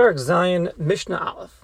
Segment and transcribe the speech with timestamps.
[0.00, 1.62] Perek Zayin Mishnah Aleph.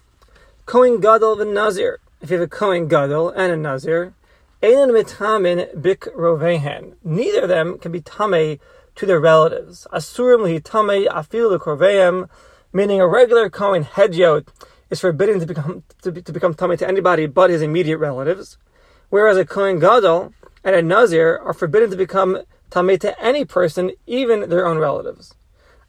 [0.67, 2.01] Kohen Gadol and Nazir.
[2.21, 4.13] If you have a Kohen Gadol and a Nazir,
[4.63, 6.97] Einan mitamin bik rovehen.
[7.03, 8.61] Neither of them can be tame
[8.95, 9.87] to their relatives.
[9.91, 12.29] Asurim li tame afil korveim,
[12.75, 14.49] meaning a regular Kohen hedyot
[14.91, 18.59] is forbidden to become to, be, to become tame to anybody but his immediate relatives,
[19.09, 23.93] whereas a Kohen Gadol and a Nazir are forbidden to become tame to any person,
[24.07, 25.35] even their own relatives.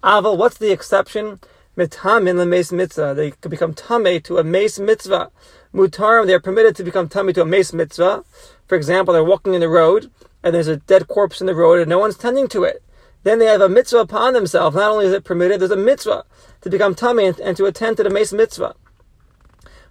[0.02, 1.41] Aval, what's the exception?
[1.78, 3.14] Mitamin lemes mitzvah.
[3.16, 5.32] They could become tame to a mace mitzvah.
[5.74, 8.24] Mutarim, they are permitted to become tame to a mace mitzvah.
[8.65, 10.10] For example, they're walking in the road
[10.42, 12.84] and there's a dead corpse in the road and no one's tending to it.
[13.21, 14.75] Then they have a mitzvah upon themselves.
[14.75, 16.25] Not only is it permitted, there's a mitzvah
[16.61, 18.75] to become tame and, and to attend to the mace mitzvah.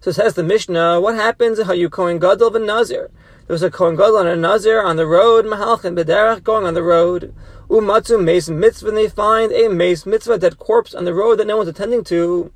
[0.01, 3.11] So says the Mishnah, what happens how you Kohen Gadol and Nazir?
[3.47, 6.75] There was a Kohen Gadol and a Nazir on the road, Mahalchin Bederach, going on
[6.75, 7.35] the road.
[7.69, 11.47] Umatzu mace mitzvah, and they find a mace mitzvah, dead corpse on the road that
[11.47, 12.53] no one's attending to.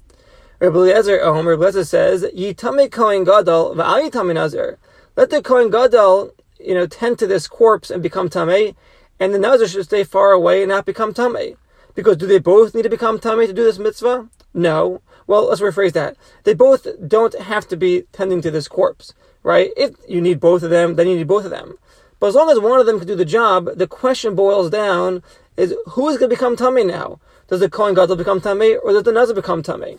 [0.60, 4.78] Rabbi Eliezer, um, Rabbi Eliezer says, Yitame Kohen Gadol, yitame Nazir.
[5.16, 8.74] Let the Kohen Gadol, you know, tend to this corpse and become Tameh,
[9.18, 11.56] and the Nazir should stay far away and not become Tameh.
[11.94, 14.28] Because do they both need to become Tameh to do this mitzvah?
[14.54, 15.02] No.
[15.30, 16.16] Well, let's rephrase that.
[16.42, 19.14] They both don't have to be tending to this corpse,
[19.44, 19.70] right?
[19.76, 21.78] If you need both of them, then you need both of them.
[22.18, 25.22] But as long as one of them can do the job, the question boils down
[25.56, 27.20] is who is going to become tummy now?
[27.46, 29.98] Does the Kohen Gadol become tummy or does the Nazir become tummy?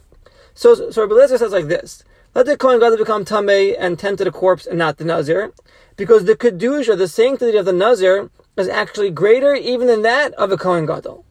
[0.53, 2.03] So, so Rabbi Eliezer says like this.
[2.35, 5.53] Let the Kohen Gadol become tummy and tend to the corpse and not the Nazir.
[5.95, 10.51] Because the Kedusha, the sanctity of the Nazir, is actually greater even than that of
[10.51, 11.23] a Kohen Gadol.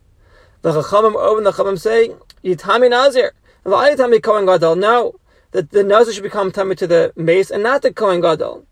[0.62, 3.34] The Chachamim over the Chachamim say, Yitami Nazir.
[3.64, 4.76] Yitami Kohen Gadol.
[4.76, 5.14] No.
[5.52, 8.66] That the Nazir should become tummy to the mace and not the Kohen Gadol.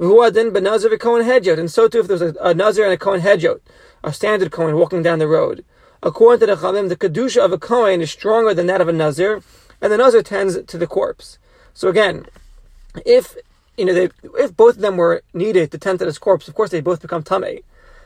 [0.00, 1.58] V'huadin benazir v'kohen hedjot.
[1.58, 3.60] And so too, if there's a, a nazir and a kohen hedjot,
[4.02, 5.62] a standard kohen walking down the road.
[6.02, 8.94] According to the Chalim, the kedusha of a kohen is stronger than that of a
[8.94, 9.42] nazir,
[9.82, 11.38] and the nazir tends to the corpse.
[11.74, 12.24] So again,
[13.04, 13.36] if
[13.76, 16.54] you know, they, if both of them were needed to tend to this corpse, of
[16.54, 17.62] course they both become tamei.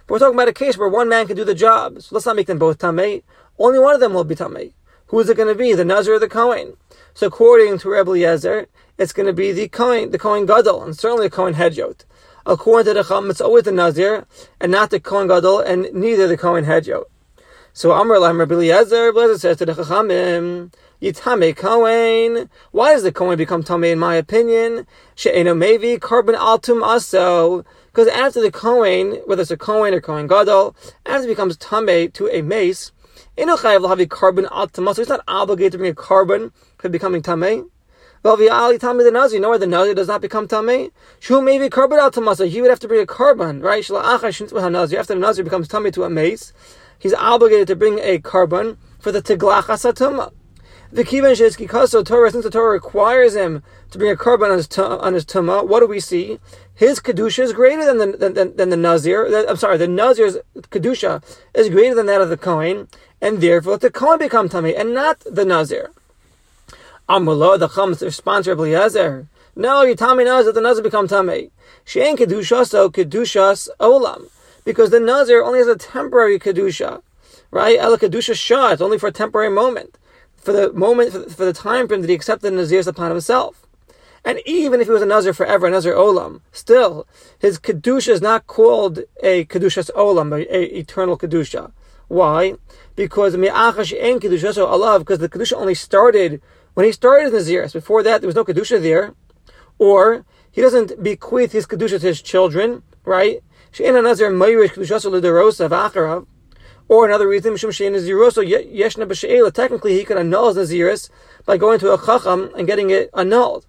[0.08, 2.02] But we're talking about a case where one man can do the job.
[2.02, 3.22] So let's not make them both tamei.
[3.56, 4.72] Only one of them will be tamei.
[5.08, 5.74] Who is it going to be?
[5.74, 6.76] The nazir or the kohen?
[7.14, 8.66] So according to Rebbe Eliezer,
[8.98, 12.04] it's going to be the Kohen, the Kohen Gadol, and certainly the Kohen Hedjot.
[12.46, 14.26] According to the Chacham, it's always the Nazir,
[14.60, 17.04] and not the Kohen Gadol, and neither the Kohen Hedjot.
[17.72, 20.72] So Amr Lahem Rabbi Eliezer, Eliezer says to the Chachamim,
[21.02, 22.48] Yitame Kohen.
[22.70, 24.86] Why does the Kohen become Tame in my opinion?
[25.14, 27.64] She'eno Mevi, Korban Altum Aso.
[27.86, 32.10] Because after the Kohen, whether it's a Kohen or Kohen Gadol, after it becomes Tame
[32.12, 32.92] to a mace,
[33.36, 34.98] A korban Altum Aso.
[34.98, 37.70] He's not obligated to bring a korban for becoming Tame.
[38.22, 40.90] Well, Ali Tami the Nazir, you know why the Nazir does not become Tami?
[41.20, 42.48] Shu maybe korban al Tamasa.
[42.48, 43.84] He would have to bring a korban, right?
[44.98, 46.54] After the Nazir becomes Tami to a mace,
[46.98, 50.32] he's obligated to bring a korban for the Tiglach Asatuma.
[50.90, 54.56] The Kivan Shezki Kaso Torah, since the Torah requires him to bring a korban on
[54.56, 56.38] his, on his Tuma, what do we see?
[56.72, 59.26] His Kedusha is greater than the, than, than the Nazir.
[59.48, 62.88] I'm sorry, the Nazir's Kedusha is greater than that of the Kohen,
[63.24, 65.90] and therefore the Kohen become Tami, and not the Nazir.
[67.08, 69.26] Amrullah, the Chum's response, Rabbi Eliezer.
[69.56, 71.50] No, you Tami knows that the Nazir become Tami.
[71.86, 74.28] She ain't Kedusha, so Kedushas Olam.
[74.66, 77.00] Because the Nazir only has a temporary Kedusha.
[77.50, 77.78] Right?
[77.78, 79.96] El Kedusha Shah, it's only for a temporary moment.
[80.36, 83.66] For the moment, for the, time frame that he accepted the Nazir's upon himself.
[84.22, 87.06] And even if he was a Nazir forever, a Nazir Olam, still,
[87.38, 91.72] his Kedusha is not called a Kedushas Olam, a, a eternal Kedusha.
[92.08, 92.54] Why?
[92.96, 93.38] Because because
[95.18, 96.40] the Kedusha only started
[96.74, 99.14] when he started the Naziris, before that there was no Kedusha there,
[99.78, 103.42] or he doesn't bequeath his Kedusha to his children, right?
[103.72, 106.26] Kedusha.
[106.86, 107.56] Or another reason.
[109.52, 111.08] Technically, he could annul his Naziris
[111.46, 113.66] by going to a Chacham and getting it annulled.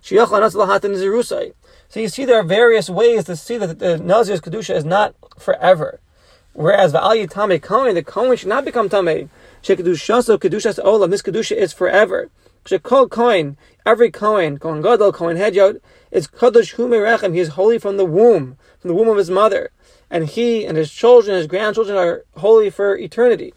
[0.00, 0.14] So
[2.00, 6.00] you see there are various ways to see that the Nazir's Kedusha is not forever.
[6.54, 9.28] Whereas Va'al Yitame Kohen, the Kohen should not become Tameh.
[9.64, 12.30] Shekadushaso Kedushas Olam, this Kedusha is forever.
[12.64, 15.80] Shekol Kohen, every Kohen, Kohen Gadol, Kohen Hedyot,
[16.12, 19.72] is Kadosh Humerechem, he is holy from the womb, from the womb of his mother.
[20.08, 23.52] And he and his children, his grandchildren are holy for eternity.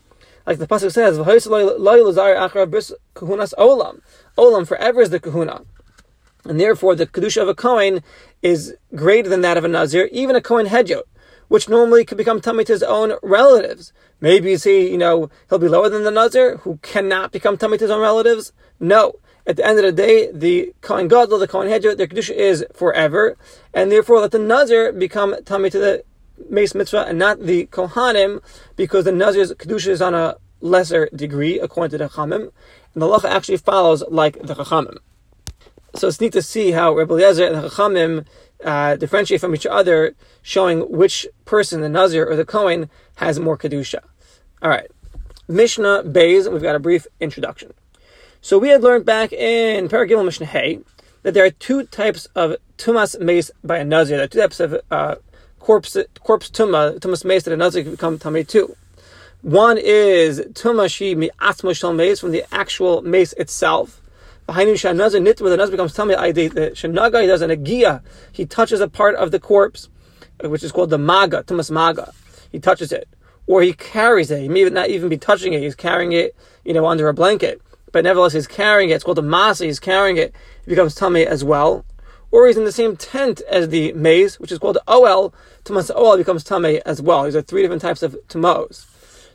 [0.48, 4.02] Like the Pasuk says, Kuhunas Olam.
[4.40, 5.62] Olam forever is the Kahuna.
[6.46, 8.02] And therefore the Kedusha of a Kohen
[8.42, 11.04] is greater than that of a Nazir, even a Kohen Hedyot
[11.48, 13.94] which normally could become tummy to his own relatives.
[14.20, 17.78] Maybe is he, you know, he'll be lower than the Nazir, who cannot become tummy
[17.78, 18.52] to his own relatives?
[18.80, 19.14] No.
[19.46, 22.66] At the end of the day, the Kohen Gadol, the Kohen Hedjah, their Kedusha is
[22.74, 23.38] forever,
[23.74, 26.04] and therefore let the Nazir become tummy to the
[26.50, 28.42] Mace Mitzvah and not the Kohanim,
[28.76, 32.52] because the Nazir's Kedusha is on a lesser degree, according to the Chamim,
[32.94, 34.98] and the halacha actually follows like the chachamim.
[35.98, 38.26] So it's neat to see how Rebbe Eliezer and chachamim
[38.64, 40.14] uh, differentiate from each other,
[40.44, 44.02] showing which person, the Nazir or the Kohen, has more kedusha.
[44.62, 44.92] All right,
[45.48, 46.52] Mishnah Beis.
[46.52, 47.74] We've got a brief introduction.
[48.42, 50.82] So we had learned back in Paragimel Mishnah Hay
[51.24, 54.18] that there are two types of tumas mace by a Nazir.
[54.18, 55.16] There are two types of uh,
[55.60, 58.76] corpse corpse tuma tumas mace that a Nazir can become tamei too.
[59.42, 64.00] One is tumashi mi'atzmo shel mace from the actual mace itself.
[64.48, 66.34] Behind Shanazar nit where the Nazir becomes tamei.
[66.34, 68.02] The Shanaga he does an agia.
[68.32, 69.90] He touches a part of the corpse,
[70.42, 72.14] which is called the maga tumas maga.
[72.52, 73.10] He touches it,
[73.46, 74.42] or he carries it.
[74.42, 75.62] He may not even be touching it.
[75.62, 76.34] He's carrying it,
[76.64, 77.62] you know, under a blanket.
[77.92, 78.94] But nevertheless, he's carrying it.
[78.94, 79.66] It's called the masa.
[79.66, 80.34] He's carrying it.
[80.66, 81.86] It becomes tamei as well
[82.32, 85.34] or he's in the same tent as the maze, which is called the oel.
[85.64, 87.24] Tumas oel becomes tame as well.
[87.24, 88.86] These are three different types of tumos.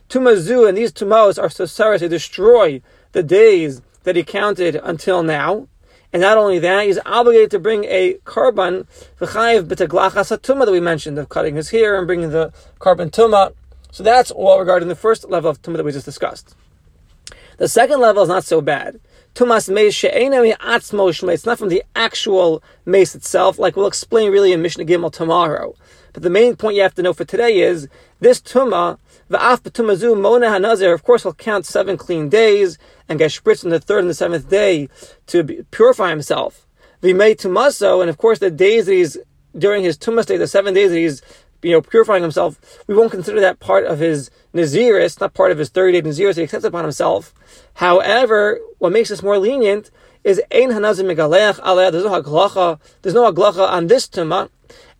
[0.09, 2.81] Tumazu and these tumos are so sorry they destroy
[3.13, 5.67] the days that he counted until now.
[6.11, 8.85] And not only that, he's obligated to bring a korban,
[9.19, 13.53] v'chayiv b'teglachas tuma that we mentioned, of cutting his hair and bringing the korban tuma.
[13.91, 16.55] So that's all regarding the first level of tuma that we just discussed.
[17.57, 18.99] The second level is not so bad.
[19.33, 24.51] Tumas meis she'enami atzmo It's not from the actual mace itself, like we'll explain really
[24.51, 25.75] in Mishnah Gimel tomorrow.
[26.13, 27.87] But the main point you have to know for today is
[28.19, 28.99] this tuma,
[29.31, 32.77] va'af b'tumazu mona hanazir, of course he'll count seven clean days
[33.09, 34.89] and get spritzed on the third and the seventh day
[35.27, 36.65] to purify himself.
[37.01, 39.17] V'mei tumaso, and of course the days that he's,
[39.57, 41.21] during his tumas day, the seven days that he's
[41.63, 44.95] you know, purifying himself, we won't consider that part of his Nazir.
[44.95, 47.33] Naziris, not part of his 30 day Naziris he accepts upon himself.
[47.75, 49.89] However, what makes this more lenient
[50.23, 54.49] is Ein Hanazim Megalech Aleh, there's no Haglacha, there's no Haglacha on this Tumah.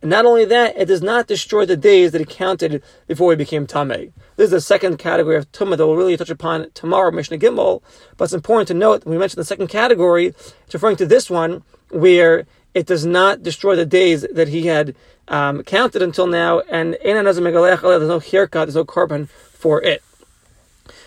[0.04, 3.38] And not only that, it does not destroy the days that he counted before he
[3.38, 4.12] became Tameh.
[4.36, 7.82] This is the second category of Tumah that we'll really touch upon tomorrow, Mishnah Gimel.
[8.18, 10.28] But it's important to note, we mentioned the second category,
[10.66, 14.94] it's referring to this one, where it does not destroy the days that he had
[15.30, 20.04] um, counted until now, and there's no haircut, there's no korban for it.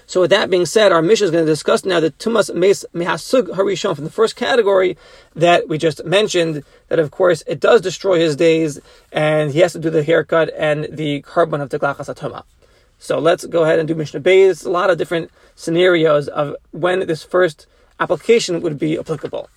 [0.08, 2.85] So with that being said, our mission is going to discuss now the tumas mes
[2.94, 4.97] mehasug harishon from the first category
[5.35, 6.62] that we just mentioned.
[6.88, 8.79] That of course it does destroy his days,
[9.11, 12.44] and he has to do the haircut and the korban of the glachas
[12.99, 14.64] So let's go ahead and do Mishnah Beis.
[14.64, 17.67] A lot of different scenarios of when this first
[17.99, 19.50] application would be applicable.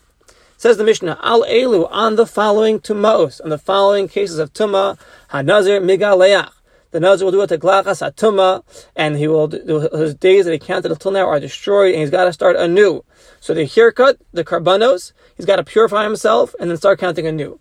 [0.57, 4.97] Says the Mishnah, Al Elu, on the following tumos, on the following cases of tuma,
[5.29, 6.51] hanazir migaleach.
[6.91, 10.59] The nazir will do it to glachas and he will do, his days that he
[10.59, 13.03] counted until now are destroyed, and he's got to start anew.
[13.39, 17.59] So the haircut, the karbanos, he's got to purify himself and then start counting anew.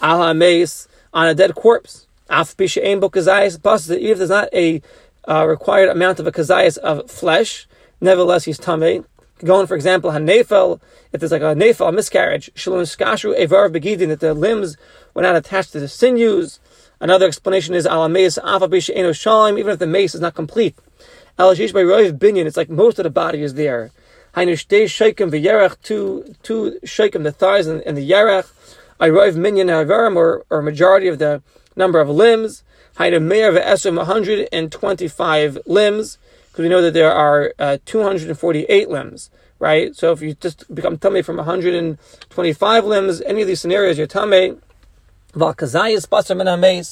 [0.00, 2.06] Al hameis on a dead corpse.
[2.30, 3.58] Af b'she'en bo kazayas
[3.90, 4.80] even if there's not a
[5.28, 7.66] uh, required amount of a kazayas of flesh,
[8.00, 9.04] nevertheless he's tamei
[9.44, 10.80] going, for example, hanefel,
[11.12, 14.76] if there's like a nefel, a miscarriage, shalom skashu evar begidin, that the limbs
[15.12, 16.58] were not attached to the sinews.
[17.00, 20.76] Another explanation is alameis afabish eno even if the mace is not complete.
[21.38, 23.90] Elashish by roiv binyan, it's like most of the body is there.
[24.34, 28.50] Hainu shtei shaykim v'yerech, two, two shaykim, the thighs and, and the yerech.
[29.00, 31.42] I roiv minyan ha'avarim, or, or majority of the
[31.76, 32.62] number of limbs.
[32.96, 36.18] Hainu meir v'esum, 125 limbs
[36.54, 39.96] because we know that there are uh, 248 limbs, right?
[39.96, 44.54] So if you just become tummy from 125 limbs, any of these scenarios, you're tummy.
[45.34, 46.84] Valkazayas basar min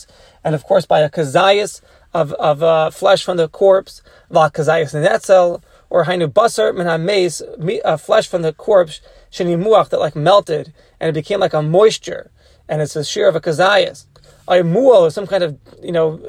[0.44, 1.80] and of course by a kazayas
[2.12, 7.40] of of uh, flesh from the corpse, valkazayas netzel, or hainu basar min hameis,
[7.84, 12.30] uh, flesh from the corpse, shenimuach that like melted and it became like a moisture,
[12.68, 14.06] and it's a shear of a kazayas
[14.48, 16.20] a mual or some kind of you know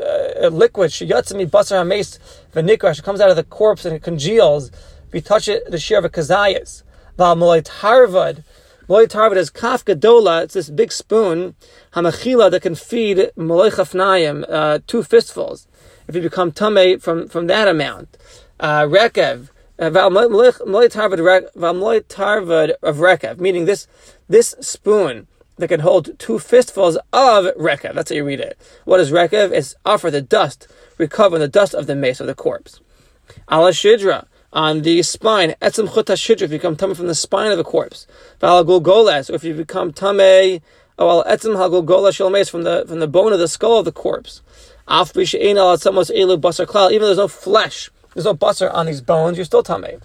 [0.41, 2.19] uh, liquid shiyatzimi basar hames
[2.53, 4.69] v'nikrash comes out of the corpse and it congeals.
[5.07, 6.83] If you touch it, the shear of a kazayas.
[7.17, 7.35] Val
[8.89, 10.43] Molay tarvad is kaf gadola.
[10.43, 11.55] It's this big spoon
[11.93, 15.67] hamachila that can feed molay chafnayim uh, two fistfuls.
[16.07, 18.17] If you become tame from from that amount,
[18.59, 19.49] uh, rekev.
[19.79, 20.29] Uh, tarvad
[22.83, 23.87] of rekev, meaning this
[24.27, 27.93] this spoon that can hold two fistfuls of rekev.
[27.95, 28.57] That's how you read it.
[28.83, 29.51] What is rekev?
[29.51, 32.81] It's offer the dust, recover the dust of the mace of the corpse.
[33.49, 35.55] Ala shidra on the spine.
[35.61, 38.07] Etzem chuta shidra if you become tummy from the spine of a corpse.
[38.39, 40.61] Vala gulgoles, or if you become tummy,
[40.97, 43.91] oh well, etzem hagulgola shel from the from the bone of the skull of the
[43.91, 44.41] corpse.
[44.87, 46.91] Af b'she'en al elu basar klal.
[46.91, 49.97] Even though there's no flesh, there's no basar on these bones, you're still tummy.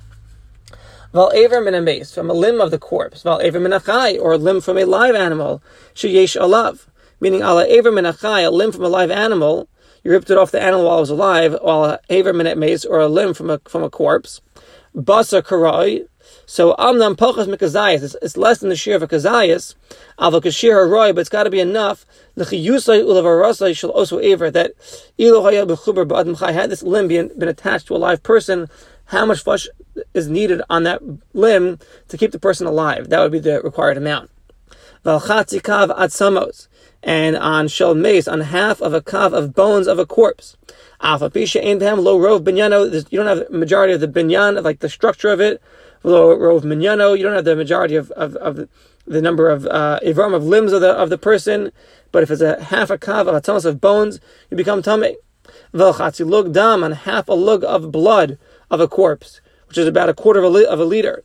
[1.13, 3.23] Val aver min from a limb of the corpse.
[3.23, 5.63] Val aver min or a limb from a live animal.
[5.95, 6.87] Sheyesh alav.
[7.21, 9.69] Meaning, ala aver min a limb from a live animal.
[10.05, 12.85] You ripped it off the animal while it was alive, while aver min a mace,
[12.85, 14.41] or a limb from a, from a corpse.
[14.97, 16.07] Basa karai,
[16.47, 18.17] So amnam pochas mikazayas.
[18.23, 19.75] It's, less than the shear of a kazayas.
[20.19, 22.07] Aval kashir haroy, but it's got to be enough.
[22.37, 24.73] L'chiyusay ulavarasay shall also aver that
[25.19, 28.69] ilo haya b'chuber ba'adam chai had this limb been, been attached to a live person.
[29.07, 29.69] How much flesh
[30.15, 31.03] is needed on that
[31.33, 31.79] limb
[32.09, 33.09] to keep the person alive?
[33.09, 34.31] That would be the required amount.
[35.05, 36.69] Valchatzi kav atzamos
[37.03, 40.57] and on shel mace, on half of a kav of bones of a corpse.
[41.01, 42.93] Alpha pisha ain't them low rove binyano.
[43.11, 45.63] You don't have the majority of the binyan, of like the structure of it.
[46.03, 47.17] Low rove minyano.
[47.17, 48.69] You don't have the majority of, of, of
[49.07, 51.73] the, number of uh, ivram of limbs of the of the person.
[52.11, 55.17] But if it's a half a kav of a tamas of bones, you become tamei.
[55.73, 58.39] Velchatzi lug dam on half a lug of blood
[58.71, 61.23] of a corpse, which is about a quarter of a, li- of a liter.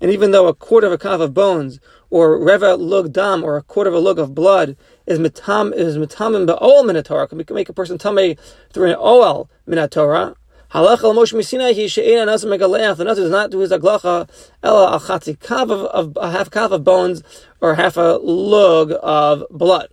[0.00, 1.80] And even though a quarter of a kav of bones
[2.10, 5.98] or reva lug dam, or a quarter of a lug of blood, is mitam is
[5.98, 8.36] mitamim ba'ol minatorah, can make a person tame
[8.72, 10.34] through an oel minatorah.
[10.72, 12.96] Halacha Moshe Misinai he she'ena nasa megaleach.
[12.98, 14.28] The nasa does not do his aglacha
[14.62, 17.22] ela al chatzi kav of, of a half kav of bones
[17.60, 19.88] or half a lug of blood.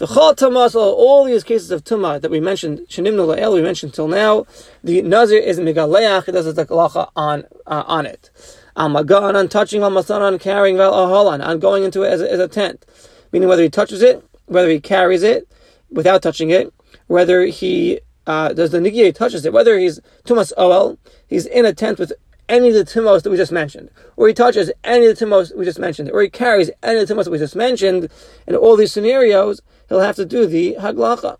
[0.00, 4.08] V'chol tamas all these cases of tuma that we mentioned shenimnu la'el we mentioned till
[4.08, 4.46] now,
[4.82, 6.24] the nazir is megaleach.
[6.24, 8.30] He does his aglacha on uh, on it.
[8.78, 12.40] Amagan on touching on on carrying val aholan on going into it as a, as
[12.40, 12.86] a tent,
[13.30, 15.46] meaning whether he touches it, whether he carries it
[15.90, 16.72] without touching it,
[17.08, 20.96] whether he uh, does the nigiyah touches it, whether he's tumas oel,
[21.28, 22.14] he's in a tent with
[22.48, 25.54] any of the timos that we just mentioned, or he touches any of the timos
[25.54, 28.08] we just mentioned, or he carries any of the timos that we just mentioned.
[28.46, 29.60] In all these scenarios,
[29.90, 31.36] he'll have to do the haglacha.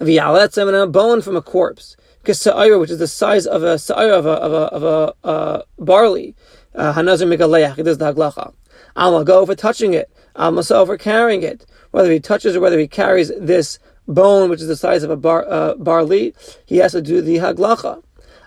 [0.00, 4.30] a bone from a corpse kisa'ira, which is the size of a sa'ira of a,
[4.30, 6.34] of a, of a uh, barley.
[6.74, 8.54] Uh, Hanazir megaleach, it is the haglacha.
[8.96, 10.10] I'll go for touching it.
[10.34, 11.66] I'll for carrying it.
[11.90, 13.78] Whether he touches or whether he carries this
[14.08, 17.36] bone, which is the size of a bar, uh, barley, he has to do the
[17.36, 18.02] haglacha.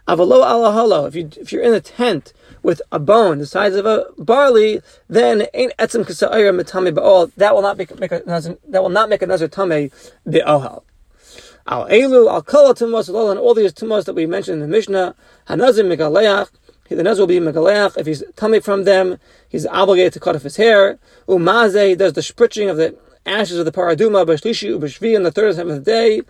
[0.07, 3.85] Avalo alahalo, if you if you're in a tent with a bone the size of
[3.85, 7.31] a barley, then ain't etzim kasa'ira matame ba'ol.
[7.35, 9.91] That will not make, make a that will not make another tame
[10.27, 10.83] be'ohal.
[11.67, 15.13] Al Elu, Al Kala Tumos, and all these Tumos that we mentioned in the Mishnah,
[15.47, 16.49] Hanazim Megaleach,
[16.89, 17.95] the Naz will be Megaleach.
[17.97, 20.97] If he's tummy from them, he's obligated to cut off his hair.
[21.27, 25.49] Umaze, does the spritzing of the ashes of the paraduma, Bashlishi, Ubashvi, on the third
[25.49, 26.21] and seventh day.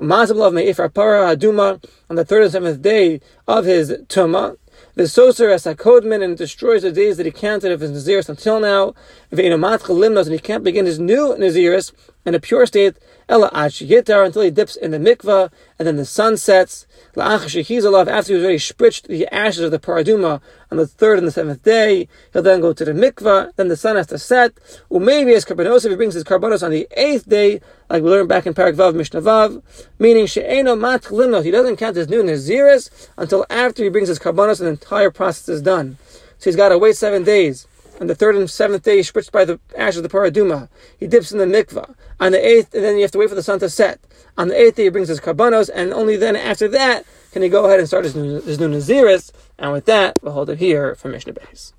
[0.00, 4.56] Umazim love Me'ifar Paraduma, on the third and seventh day of his Tumah.
[4.94, 8.28] The soser as a kodman and destroys the days that he counted of his Naziris
[8.28, 8.94] until now.
[9.30, 11.92] If and he can't begin his new Naziris
[12.24, 12.96] in a pure state
[13.28, 16.86] Ella Yitar until he dips in the mikvah, and then the sun sets.
[17.16, 20.40] After he he's already spritched the ashes of the paraduma
[20.76, 23.76] on the third and the seventh day, he'll then go to the mikvah, then the
[23.76, 24.52] sun has to set.
[24.90, 28.10] Or maybe as karbanos, if he brings his karbanos on the eighth day, like we
[28.10, 29.62] learned back in Parak Vav Mishnah Vav,
[29.98, 34.60] meaning she'eno mat he doesn't count his new Naziris until after he brings his karbanos
[34.60, 35.96] and the entire process is done.
[36.38, 37.66] So he's got to wait seven days.
[37.98, 40.68] On the third and seventh day, he's spritzed by the ash of the paraduma.
[40.98, 41.94] He dips in the mikvah.
[42.20, 44.00] On the eighth, and then you have to wait for the sun to set.
[44.36, 47.48] On the eighth day, he brings his karbanos, and only then after that can he
[47.48, 49.32] go ahead and start his new, his new naziris.
[49.58, 51.72] And with that, we'll hold it here for Mishnah Beis.